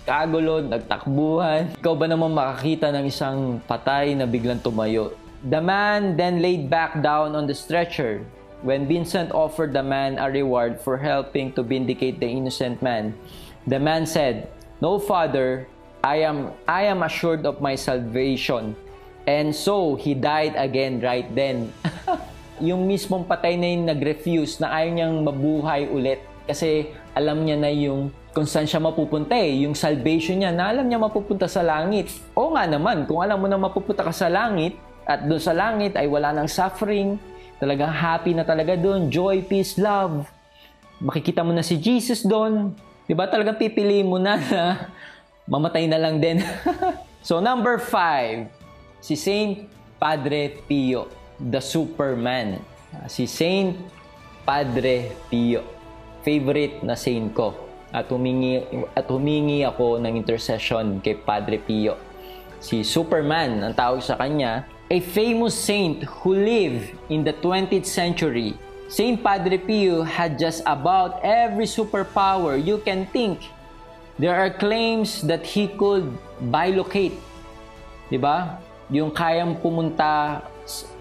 nagkagulo, 0.00 0.64
nagtakbuhan. 0.64 1.76
Ikaw 1.76 1.94
ba 1.94 2.06
naman 2.08 2.32
makakita 2.32 2.88
ng 2.90 3.04
isang 3.04 3.60
patay 3.68 4.16
na 4.16 4.24
biglang 4.24 4.58
tumayo? 4.64 5.12
The 5.44 5.60
man 5.60 6.16
then 6.16 6.40
laid 6.40 6.72
back 6.72 7.00
down 7.04 7.36
on 7.36 7.44
the 7.44 7.56
stretcher. 7.56 8.24
When 8.60 8.84
Vincent 8.88 9.32
offered 9.32 9.72
the 9.72 9.84
man 9.84 10.20
a 10.20 10.28
reward 10.28 10.80
for 10.80 11.00
helping 11.00 11.52
to 11.56 11.64
vindicate 11.64 12.20
the 12.20 12.28
innocent 12.28 12.84
man, 12.84 13.16
the 13.64 13.80
man 13.80 14.04
said, 14.04 14.52
No, 14.84 15.00
Father, 15.00 15.64
I 16.04 16.24
am, 16.24 16.52
I 16.68 16.88
am 16.88 17.04
assured 17.04 17.44
of 17.48 17.60
my 17.60 17.76
salvation. 17.76 18.76
And 19.24 19.52
so, 19.52 19.96
he 19.96 20.12
died 20.12 20.56
again 20.56 21.00
right 21.00 21.28
then. 21.32 21.72
yung 22.60 22.84
mismong 22.84 23.24
patay 23.24 23.56
na 23.56 23.68
yung 23.72 23.84
nag-refuse 23.88 24.60
na 24.60 24.68
ayaw 24.76 24.90
niyang 24.92 25.16
mabuhay 25.24 25.88
ulit 25.88 26.20
kasi 26.44 26.92
alam 27.16 27.40
niya 27.48 27.56
na 27.56 27.72
yung 27.72 28.12
kung 28.30 28.46
saan 28.46 28.66
siya 28.66 28.78
mapupunta 28.78 29.34
eh, 29.34 29.66
yung 29.66 29.74
salvation 29.74 30.38
niya, 30.38 30.54
na 30.54 30.70
alam 30.70 30.86
niya 30.86 31.02
mapupunta 31.02 31.50
sa 31.50 31.66
langit. 31.66 32.14
O 32.30 32.54
nga 32.54 32.62
naman, 32.66 33.02
kung 33.10 33.18
alam 33.18 33.42
mo 33.42 33.50
na 33.50 33.58
mapupunta 33.58 34.06
ka 34.06 34.14
sa 34.14 34.30
langit, 34.30 34.78
at 35.02 35.26
doon 35.26 35.42
sa 35.42 35.50
langit 35.50 35.98
ay 35.98 36.06
wala 36.06 36.30
ng 36.38 36.46
suffering, 36.46 37.18
talagang 37.58 37.90
happy 37.90 38.30
na 38.30 38.46
talaga 38.46 38.78
doon, 38.78 39.10
joy, 39.10 39.42
peace, 39.42 39.74
love. 39.74 40.30
Makikita 41.02 41.42
mo 41.42 41.50
na 41.50 41.66
si 41.66 41.74
Jesus 41.74 42.22
doon. 42.22 42.70
Di 43.10 43.18
ba 43.18 43.26
talagang 43.26 43.58
pipili 43.58 44.06
mo 44.06 44.22
na 44.22 44.38
na 44.38 44.62
mamatay 45.50 45.90
na 45.90 45.98
lang 45.98 46.22
din. 46.22 46.38
so 47.26 47.42
number 47.42 47.82
five, 47.82 48.46
si 49.02 49.18
Saint 49.18 49.66
Padre 49.98 50.62
Pio, 50.70 51.10
the 51.42 51.58
Superman. 51.58 52.62
Si 53.10 53.26
Saint 53.26 53.74
Padre 54.46 55.10
Pio 55.26 55.66
favorite 56.20 56.84
na 56.84 56.94
saint 56.94 57.32
ko 57.32 57.69
at 57.90 58.06
humingi 58.06 58.62
at 58.94 59.06
humingi 59.10 59.66
ako 59.66 59.98
ng 59.98 60.14
intercession 60.14 61.02
kay 61.02 61.18
Padre 61.18 61.58
Pio. 61.58 61.98
Si 62.62 62.86
Superman 62.86 63.62
ang 63.66 63.74
tawag 63.74 64.04
sa 64.04 64.14
kanya, 64.14 64.68
a 64.90 64.98
famous 65.00 65.54
saint 65.54 66.02
who 66.22 66.34
lived 66.34 66.94
in 67.10 67.22
the 67.22 67.34
20th 67.42 67.86
century. 67.86 68.54
Saint 68.90 69.22
Padre 69.22 69.54
Pio 69.58 70.02
had 70.02 70.34
just 70.34 70.66
about 70.66 71.22
every 71.22 71.66
superpower 71.66 72.58
you 72.58 72.82
can 72.82 73.06
think. 73.14 73.38
There 74.18 74.34
are 74.34 74.50
claims 74.50 75.22
that 75.24 75.46
he 75.46 75.70
could 75.70 76.10
bilocate. 76.38 77.16
'Di 78.10 78.18
ba? 78.18 78.58
Yung 78.90 79.14
kayang 79.14 79.58
pumunta 79.62 80.42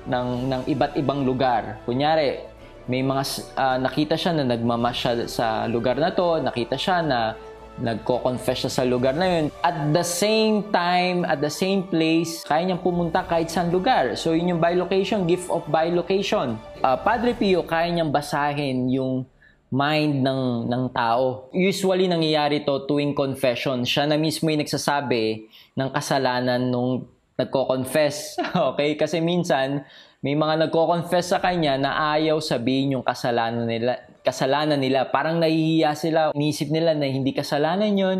ng 0.06 0.50
ng 0.50 0.62
iba't 0.70 0.94
ibang 0.98 1.26
lugar. 1.26 1.82
Kunyari, 1.86 2.49
may 2.90 3.06
mga 3.06 3.24
uh, 3.54 3.78
nakita 3.78 4.18
siya 4.18 4.34
na 4.34 4.50
nagmamasyal 4.50 5.30
sa 5.30 5.70
lugar 5.70 6.02
na 6.02 6.10
to, 6.10 6.42
nakita 6.42 6.74
siya 6.74 7.06
na 7.06 7.38
nagko-confess 7.80 8.68
siya 8.68 8.72
sa 8.82 8.84
lugar 8.84 9.16
na 9.16 9.30
yun. 9.30 9.46
At 9.64 9.94
the 9.94 10.04
same 10.04 10.68
time, 10.74 11.24
at 11.24 11.40
the 11.40 11.54
same 11.54 11.88
place, 11.88 12.44
kaya 12.44 12.66
niyang 12.68 12.84
pumunta 12.84 13.24
kahit 13.24 13.48
saan 13.54 13.72
lugar. 13.72 14.18
So, 14.20 14.36
yun 14.36 14.58
yung 14.58 14.62
bilocation, 14.62 15.30
gift 15.30 15.48
of 15.48 15.64
bilocation. 15.72 16.60
Uh, 16.84 16.98
Padre 17.00 17.38
Pio, 17.38 17.64
kaya 17.64 17.88
niyang 17.94 18.12
basahin 18.12 18.92
yung 18.92 19.24
mind 19.70 20.26
ng, 20.26 20.68
ng 20.68 20.84
tao. 20.92 21.48
Usually, 21.54 22.10
nangyayari 22.10 22.66
to 22.66 22.90
tuwing 22.90 23.14
confession. 23.14 23.86
Siya 23.86 24.10
na 24.10 24.18
mismo 24.18 24.50
yung 24.50 24.66
nagsasabi 24.66 25.46
ng 25.78 25.90
kasalanan 25.94 26.68
nung 26.68 27.06
nagko-confess. 27.40 28.42
okay? 28.74 28.98
Kasi 29.00 29.24
minsan, 29.24 29.88
may 30.20 30.36
mga 30.36 30.68
nagko-confess 30.68 31.32
sa 31.32 31.40
kanya 31.40 31.80
na 31.80 32.12
ayaw 32.12 32.44
sabihin 32.44 33.00
yung 33.00 33.06
kasalanan 33.08 33.64
nila. 33.64 34.04
Kasalanan 34.20 34.76
nila. 34.76 35.08
Parang 35.08 35.40
nahihiya 35.40 35.96
sila. 35.96 36.36
Inisip 36.36 36.68
nila 36.68 36.92
na 36.92 37.08
hindi 37.08 37.32
kasalanan 37.32 37.96
yon 37.96 38.20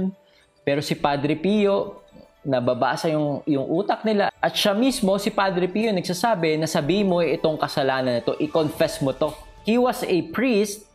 Pero 0.64 0.80
si 0.80 0.96
Padre 0.96 1.36
Pio, 1.36 2.00
nababasa 2.48 3.12
yung, 3.12 3.44
yung 3.44 3.68
utak 3.68 4.08
nila. 4.08 4.32
At 4.40 4.56
siya 4.56 4.72
mismo, 4.72 5.20
si 5.20 5.28
Padre 5.28 5.68
Pio, 5.68 5.92
nagsasabi 5.92 6.56
na 6.56 6.72
sabi 6.72 7.04
mo 7.04 7.20
itong 7.20 7.60
kasalanan 7.60 8.16
na 8.16 8.22
ito, 8.24 8.32
i-confess 8.40 9.04
mo 9.04 9.12
to. 9.12 9.36
He 9.68 9.76
was 9.76 10.00
a 10.08 10.18
priest, 10.32 10.88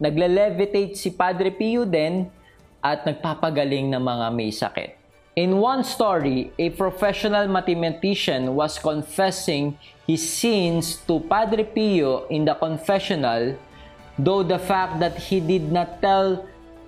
nagle-levitate 0.00 0.96
si 0.96 1.12
Padre 1.12 1.52
Pio 1.52 1.84
din, 1.84 2.32
at 2.80 3.04
nagpapagaling 3.04 3.92
ng 3.92 4.00
mga 4.00 4.26
may 4.32 4.48
sakit. 4.48 5.05
In 5.36 5.60
one 5.60 5.84
story, 5.84 6.48
a 6.56 6.72
professional 6.72 7.44
mathematician 7.44 8.56
was 8.56 8.80
confessing 8.80 9.76
his 10.08 10.24
sins 10.24 10.96
to 11.04 11.20
Padre 11.28 11.60
Pio 11.60 12.24
in 12.32 12.48
the 12.48 12.56
confessional, 12.56 13.52
though 14.16 14.40
the 14.40 14.56
fact 14.56 14.96
that 14.96 15.28
he 15.28 15.44
did 15.44 15.68
not 15.68 16.00
tell 16.00 16.40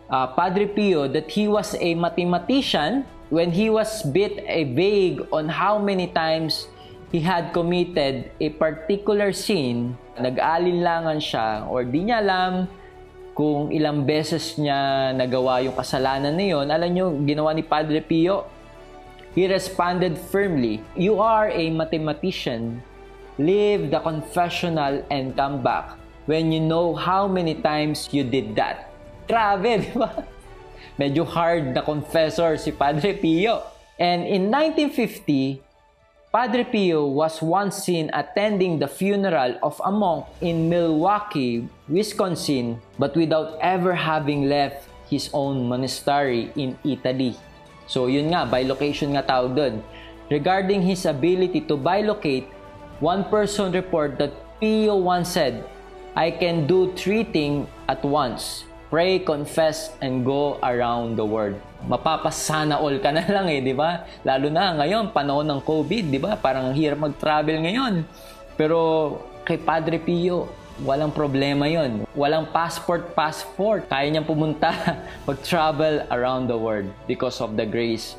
uh, 0.09 0.33
Padre 0.33 0.64
Pio 0.64 1.05
that 1.12 1.28
he 1.28 1.45
was 1.45 1.76
a 1.76 1.93
mathematician 1.93 3.05
when 3.28 3.52
he 3.52 3.69
was 3.69 4.00
bit 4.17 4.40
a 4.49 4.64
vague 4.73 5.21
on 5.28 5.52
how 5.52 5.76
many 5.76 6.09
times 6.09 6.73
he 7.12 7.21
had 7.21 7.52
committed 7.52 8.33
a 8.40 8.49
particular 8.57 9.28
sin, 9.28 9.93
nag-alinlangan 10.17 11.21
siya 11.21 11.69
or 11.69 11.85
di 11.85 12.00
niya 12.00 12.25
alam 12.25 12.64
kung 13.38 13.71
ilang 13.71 14.02
beses 14.02 14.59
niya 14.59 15.14
nagawa 15.14 15.62
yung 15.62 15.78
kasalanan 15.78 16.35
na 16.35 16.42
yun, 16.42 16.66
alam 16.66 16.90
nyo, 16.90 17.07
ginawa 17.23 17.54
ni 17.54 17.62
Padre 17.62 18.02
Pio, 18.02 18.50
he 19.38 19.47
responded 19.47 20.18
firmly, 20.18 20.83
You 20.99 21.23
are 21.23 21.47
a 21.47 21.71
mathematician. 21.71 22.83
Leave 23.38 23.95
the 23.95 24.02
confessional 24.02 25.07
and 25.14 25.38
come 25.38 25.62
back 25.62 25.95
when 26.26 26.50
you 26.50 26.59
know 26.59 26.99
how 26.99 27.30
many 27.30 27.54
times 27.54 28.11
you 28.11 28.26
did 28.26 28.59
that. 28.59 28.90
Grabe, 29.30 29.78
di 29.87 29.95
ba? 29.95 30.26
Medyo 30.99 31.23
hard 31.23 31.78
na 31.78 31.87
confessor 31.87 32.59
si 32.59 32.75
Padre 32.75 33.14
Pio. 33.14 33.62
And 34.02 34.26
in 34.26 34.50
1950, 34.50 35.62
Padre 36.28 36.61
Pio 36.61 37.08
was 37.08 37.40
once 37.40 37.88
seen 37.88 38.12
attending 38.12 38.76
the 38.76 38.87
funeral 38.87 39.56
of 39.64 39.80
a 39.80 39.88
monk 39.88 40.28
in 40.44 40.68
Milwaukee, 40.68 41.64
Wisconsin, 41.88 42.76
but 43.00 43.16
without 43.16 43.56
ever 43.64 43.97
having 43.97 44.44
left 44.44 44.85
his 45.08 45.32
own 45.32 45.64
monastery 45.64 46.52
in 46.52 46.76
Italy. 46.85 47.32
So 47.88 48.12
yun 48.12 48.28
nga, 48.28 48.44
bilocation 48.44 49.16
nga 49.16 49.25
tawag 49.25 49.56
doon. 49.56 49.80
Regarding 50.28 50.85
his 50.85 51.08
ability 51.08 51.64
to 51.64 51.80
bilocate, 51.80 52.44
one 53.00 53.25
person 53.32 53.73
report 53.73 54.20
that 54.20 54.37
Pio 54.61 55.00
once 55.00 55.32
said, 55.32 55.64
I 56.12 56.28
can 56.28 56.68
do 56.68 56.92
three 56.92 57.25
things 57.25 57.64
at 57.88 58.04
once 58.04 58.68
pray, 58.92 59.20
confess, 59.20 59.92
and 60.00 60.25
go 60.25 60.61
around 60.64 61.16
the 61.16 61.25
world. 61.25 61.56
Mapapasana 61.87 62.82
all 62.82 62.99
ka 62.99 63.14
na 63.14 63.23
lang 63.23 63.47
eh, 63.47 63.62
di 63.62 63.70
ba? 63.70 64.02
Lalo 64.26 64.50
na 64.50 64.75
ngayon, 64.82 65.14
panahon 65.14 65.47
ng 65.47 65.61
COVID, 65.62 66.04
di 66.11 66.18
ba? 66.18 66.35
Parang 66.35 66.75
hirap 66.75 66.99
mag-travel 67.06 67.62
ngayon. 67.62 68.02
Pero 68.58 68.78
kay 69.47 69.62
Padre 69.62 70.02
Pio, 70.02 70.50
walang 70.82 71.14
problema 71.14 71.66
yon. 71.66 72.06
Walang 72.14 72.50
passport, 72.50 73.14
passport. 73.14 73.87
Kaya 73.87 74.11
niyang 74.11 74.26
pumunta, 74.26 74.70
mag-travel 75.28 76.06
around 76.11 76.50
the 76.50 76.58
world 76.58 76.90
because 77.06 77.38
of 77.38 77.54
the 77.54 77.66
grace 77.66 78.18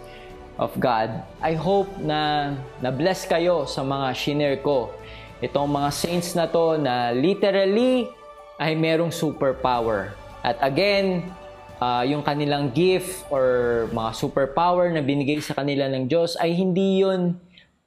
of 0.59 0.71
God. 0.75 1.23
I 1.39 1.55
hope 1.55 1.87
na 1.99 2.51
na-bless 2.83 3.23
kayo 3.27 3.63
sa 3.67 3.83
mga 3.83 4.07
shinare 4.15 4.59
ko. 4.59 4.91
Itong 5.39 5.71
mga 5.71 5.89
saints 5.95 6.35
na 6.35 6.51
to 6.51 6.75
na 6.75 7.15
literally 7.15 8.11
ay 8.59 8.75
merong 8.75 9.11
superpower. 9.11 10.11
At 10.43 10.59
again, 10.59 11.31
uh, 11.79 12.03
yung 12.05 12.21
kanilang 12.21 12.69
gift 12.75 13.25
or 13.31 13.87
mga 13.95 14.11
superpower 14.13 14.91
na 14.91 15.01
binigay 15.01 15.39
sa 15.39 15.55
kanila 15.55 15.87
ng 15.87 16.05
Diyos 16.05 16.35
ay 16.37 16.53
hindi 16.53 17.01
yun 17.01 17.39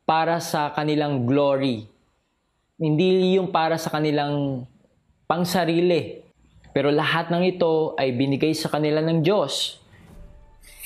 para 0.09 0.41
sa 0.43 0.73
kanilang 0.75 1.29
glory. 1.29 1.87
Hindi 2.81 3.39
yung 3.39 3.55
para 3.55 3.79
sa 3.79 3.93
kanilang 3.93 4.67
pangsarili. 5.31 6.25
Pero 6.73 6.89
lahat 6.89 7.29
ng 7.29 7.45
ito 7.47 7.95
ay 8.01 8.17
binigay 8.17 8.57
sa 8.57 8.73
kanila 8.73 9.05
ng 9.05 9.23
Diyos 9.23 9.79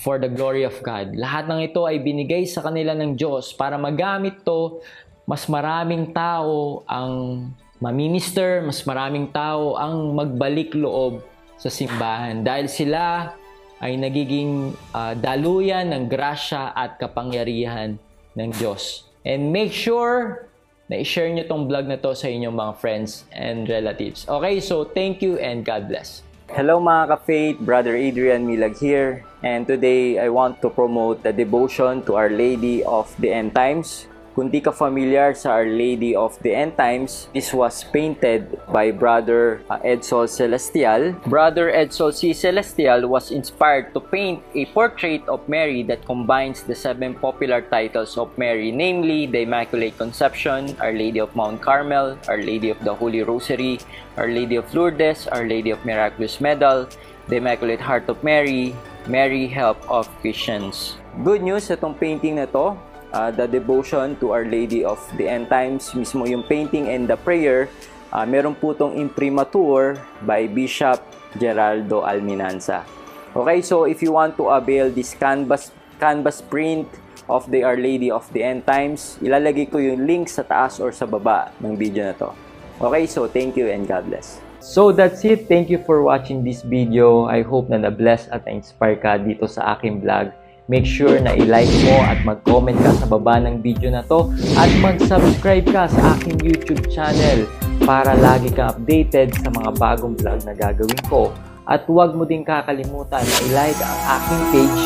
for 0.03 0.19
the 0.19 0.29
glory 0.29 0.67
of 0.67 0.77
God. 0.83 1.15
Lahat 1.15 1.47
ng 1.47 1.63
ito 1.63 1.87
ay 1.87 2.03
binigay 2.03 2.45
sa 2.45 2.61
kanila 2.61 2.93
ng 2.93 3.15
Diyos 3.17 3.55
para 3.55 3.79
magamit 3.79 4.43
to 4.43 4.83
mas 5.27 5.51
maraming 5.51 6.15
tao 6.15 6.87
ang 6.87 7.51
maminister, 7.83 8.63
mas 8.63 8.87
maraming 8.87 9.27
tao 9.35 9.75
ang 9.75 10.15
magbalik 10.15 10.71
loob 10.79 11.19
sa 11.57 11.73
simbahan 11.73 12.45
dahil 12.45 12.69
sila 12.69 13.33
ay 13.81 13.97
nagiging 14.01 14.73
uh, 14.97 15.13
daluyan 15.17 15.93
ng 15.93 16.09
grasya 16.09 16.73
at 16.73 16.97
kapangyarihan 16.97 18.01
ng 18.37 18.51
Diyos. 18.57 19.09
And 19.27 19.53
make 19.53 19.73
sure 19.73 20.49
na 20.87 21.03
i-share 21.03 21.29
nyo 21.35 21.45
tong 21.51 21.67
vlog 21.67 21.91
na 21.91 21.99
to 21.99 22.15
sa 22.15 22.31
inyong 22.31 22.55
mga 22.55 22.73
friends 22.79 23.27
and 23.35 23.67
relatives. 23.67 24.23
Okay, 24.31 24.63
so 24.63 24.87
thank 24.87 25.19
you 25.19 25.35
and 25.43 25.67
God 25.67 25.91
bless. 25.91 26.23
Hello 26.47 26.79
mga 26.79 27.11
ka-faith, 27.11 27.59
Brother 27.59 27.99
Adrian 27.99 28.47
Milag 28.47 28.79
here. 28.79 29.27
And 29.43 29.67
today 29.67 30.23
I 30.23 30.31
want 30.31 30.63
to 30.63 30.71
promote 30.71 31.27
the 31.27 31.35
devotion 31.35 32.07
to 32.07 32.15
Our 32.15 32.31
Lady 32.31 32.87
of 32.87 33.11
the 33.19 33.35
End 33.35 33.51
Times 33.51 34.07
kung 34.37 34.53
di 34.53 34.61
ka 34.61 34.69
familiar 34.69 35.33
sa 35.33 35.57
Our 35.57 35.65
Lady 35.65 36.13
of 36.13 36.37
the 36.45 36.53
End 36.53 36.77
Times, 36.77 37.33
this 37.33 37.57
was 37.57 37.81
painted 37.89 38.61
by 38.69 38.93
Brother 38.93 39.65
uh, 39.73 39.81
Edsol 39.81 40.29
Celestial. 40.29 41.17
Brother 41.25 41.73
Edsol 41.73 42.13
C. 42.13 42.37
Celestial 42.37 43.09
was 43.09 43.33
inspired 43.33 43.97
to 43.97 44.01
paint 44.05 44.45
a 44.53 44.69
portrait 44.77 45.25
of 45.25 45.41
Mary 45.49 45.81
that 45.89 46.05
combines 46.05 46.69
the 46.69 46.77
seven 46.77 47.17
popular 47.17 47.65
titles 47.65 48.21
of 48.21 48.29
Mary, 48.37 48.69
namely 48.69 49.25
the 49.25 49.49
Immaculate 49.49 49.97
Conception, 49.97 50.77
Our 50.85 50.93
Lady 50.93 51.17
of 51.17 51.33
Mount 51.33 51.65
Carmel, 51.65 52.21
Our 52.29 52.45
Lady 52.45 52.69
of 52.69 52.79
the 52.85 52.93
Holy 52.93 53.25
Rosary, 53.25 53.81
Our 54.21 54.29
Lady 54.29 54.61
of 54.61 54.69
Lourdes, 54.77 55.33
Our 55.33 55.49
Lady 55.49 55.73
of 55.73 55.81
Miraculous 55.89 56.45
Medal, 56.45 56.93
the 57.33 57.41
Immaculate 57.41 57.81
Heart 57.81 58.13
of 58.13 58.21
Mary, 58.21 58.77
Mary 59.09 59.49
Help 59.49 59.81
of 59.89 60.05
Christians. 60.21 61.01
Good 61.25 61.41
news 61.41 61.73
itong 61.73 61.97
painting 61.97 62.37
na 62.37 62.45
to 62.53 62.77
uh, 63.17 63.33
the 63.33 63.49
devotion 63.49 64.21
to 64.21 64.37
Our 64.37 64.45
Lady 64.45 64.85
of 64.85 65.01
the 65.17 65.25
End 65.25 65.49
Times, 65.49 65.97
mismo 65.97 66.29
yung 66.29 66.45
painting 66.45 66.93
and 66.93 67.09
the 67.09 67.17
prayer, 67.17 67.73
uh, 68.13 68.29
meron 68.29 68.53
po 68.53 68.77
itong 68.77 68.93
imprimatur 69.01 69.97
by 70.29 70.45
Bishop 70.45 71.01
Geraldo 71.41 72.05
Alminanza. 72.05 72.85
Okay, 73.33 73.65
so 73.65 73.89
if 73.89 74.05
you 74.05 74.13
want 74.13 74.37
to 74.37 74.53
avail 74.53 74.93
this 74.93 75.17
canvas, 75.17 75.73
canvas 75.97 76.45
print 76.45 76.85
of 77.29 77.49
the 77.49 77.65
Our 77.65 77.81
Lady 77.81 78.13
of 78.13 78.29
the 78.37 78.45
End 78.45 78.69
Times, 78.69 79.17
ilalagay 79.25 79.73
ko 79.73 79.81
yung 79.81 80.05
link 80.05 80.29
sa 80.29 80.45
taas 80.45 80.77
or 80.77 80.93
sa 80.93 81.09
baba 81.09 81.53
ng 81.65 81.73
video 81.77 82.05
na 82.05 82.15
to. 82.17 82.33
Okay, 82.77 83.09
so 83.09 83.25
thank 83.25 83.57
you 83.57 83.73
and 83.73 83.89
God 83.89 84.05
bless. 84.13 84.45
So 84.61 84.91
that's 84.91 85.25
it. 85.25 85.49
Thank 85.49 85.71
you 85.71 85.79
for 85.79 86.03
watching 86.03 86.43
this 86.43 86.61
video. 86.61 87.25
I 87.25 87.41
hope 87.41 87.71
na 87.71 87.81
na-bless 87.81 88.29
at 88.35 88.45
na-inspire 88.45 88.99
ka 88.99 89.17
dito 89.21 89.47
sa 89.49 89.77
aking 89.77 90.03
vlog. 90.03 90.33
Make 90.67 90.83
sure 90.83 91.23
na 91.23 91.31
i-like 91.39 91.71
mo 91.87 92.03
at 92.03 92.27
mag-comment 92.27 92.75
ka 92.83 92.91
sa 92.99 93.07
baba 93.07 93.39
ng 93.39 93.63
video 93.63 93.87
na 93.87 94.03
to 94.03 94.35
at 94.59 94.67
mag-subscribe 94.83 95.63
ka 95.71 95.87
sa 95.87 96.19
aking 96.19 96.43
YouTube 96.43 96.91
channel 96.91 97.47
para 97.87 98.19
lagi 98.19 98.51
kang 98.51 98.75
updated 98.75 99.31
sa 99.39 99.47
mga 99.55 99.79
bagong 99.79 100.19
vlog 100.19 100.43
na 100.43 100.59
gagawin 100.59 101.03
ko. 101.07 101.31
At 101.71 101.87
huwag 101.87 102.19
mo 102.19 102.27
din 102.27 102.43
kakalimutan 102.43 103.23
na 103.23 103.37
i-like 103.47 103.79
ang 103.79 103.99
aking 104.19 104.43
page. 104.51 104.83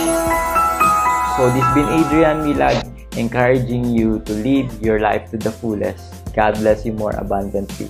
So 1.41 1.49
this 1.57 1.69
been 1.73 1.89
Adrian 1.89 2.45
Milag 2.45 2.85
encouraging 3.17 3.89
you 3.89 4.21
to 4.29 4.37
live 4.37 4.69
your 4.85 5.01
life 5.01 5.33
to 5.33 5.41
the 5.41 5.49
fullest. 5.49 6.13
God 6.37 6.61
bless 6.61 6.85
you 6.85 6.93
more 6.93 7.17
abundantly. 7.17 7.89